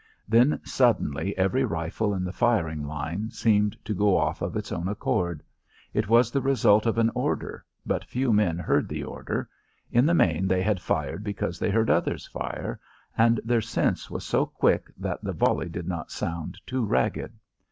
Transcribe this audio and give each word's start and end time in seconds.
Then 0.27 0.59
suddenly 0.63 1.37
every 1.37 1.63
rifle 1.63 2.15
in 2.15 2.23
the 2.23 2.33
firing 2.33 2.87
line 2.87 3.29
seemed 3.29 3.77
to 3.85 3.93
go 3.93 4.17
off 4.17 4.41
of 4.41 4.55
its 4.55 4.71
own 4.71 4.87
accord. 4.87 5.43
It 5.93 6.09
was 6.09 6.31
the 6.31 6.41
result 6.41 6.87
of 6.87 6.97
an 6.97 7.11
order, 7.13 7.63
but 7.85 8.05
few 8.05 8.33
men 8.33 8.57
heard 8.57 8.89
the 8.89 9.03
order; 9.03 9.47
in 9.91 10.07
the 10.07 10.15
main 10.15 10.47
they 10.47 10.63
had 10.63 10.81
fired 10.81 11.23
because 11.23 11.59
they 11.59 11.69
heard 11.69 11.91
others 11.91 12.25
fire, 12.25 12.79
and 13.15 13.39
their 13.45 13.61
sense 13.61 14.09
was 14.09 14.25
so 14.25 14.47
quick 14.47 14.87
that 14.97 15.21
the 15.23 15.33
volley 15.33 15.69
did 15.69 15.87
not 15.87 16.09
sound 16.09 16.57
too 16.65 16.83
ragged. 16.83 17.37